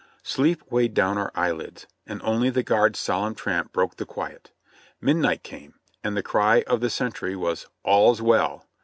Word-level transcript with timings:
Sleep 0.23 0.63
weighed 0.71 0.95
down 0.95 1.19
our 1.19 1.31
eyelids, 1.35 1.85
and 2.07 2.23
only 2.23 2.49
the 2.49 2.63
guard's 2.63 2.97
solemn 2.97 3.35
tramp 3.35 3.71
broke 3.71 3.97
the 3.97 4.05
quiet. 4.07 4.49
Midnight 4.99 5.43
came, 5.43 5.75
and 6.03 6.17
the 6.17 6.23
cry 6.23 6.63
of 6.65 6.79
the 6.81 6.89
sentry 6.89 7.35
was 7.35 7.67
"All's 7.83 8.19
well." 8.19 8.65